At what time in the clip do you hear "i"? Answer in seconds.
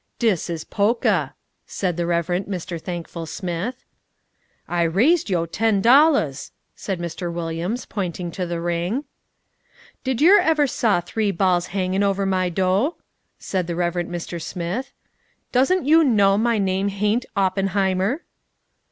4.67-4.83